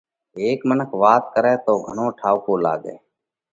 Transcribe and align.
هيڪ 0.39 0.59
منک 0.69 0.89
وات 1.01 1.23
ڪرئه 1.33 1.55
تو 1.65 1.73
گھڻو 1.87 2.07
ٺائُوڪو 2.19 2.53
لاڳئه 2.63 2.97